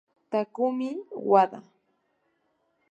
Takumi 0.31 0.89
Wada 1.31 1.59